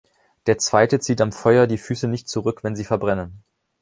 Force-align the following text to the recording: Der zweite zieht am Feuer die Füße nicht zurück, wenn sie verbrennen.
Der 0.47 0.57
zweite 0.57 0.97
zieht 0.99 1.21
am 1.21 1.31
Feuer 1.31 1.67
die 1.67 1.77
Füße 1.77 2.07
nicht 2.07 2.27
zurück, 2.27 2.63
wenn 2.63 2.75
sie 2.75 2.85
verbrennen. 2.85 3.43